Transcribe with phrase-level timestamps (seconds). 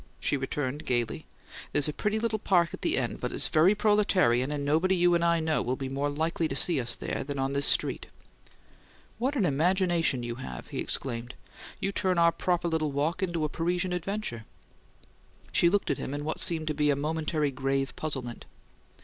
[0.19, 1.27] she returned, gaily.
[1.73, 5.13] "There's a pretty little park at the end, but it's very proletarian, and nobody you
[5.13, 8.07] and I know will be more likely to see us there than on this street."
[9.19, 11.35] "What an imagination you have!" he exclaimed.
[11.79, 14.45] "You turn our proper little walk into a Parisian adventure."
[15.51, 18.45] She looked at him in what seemed to be a momentary grave puzzlement.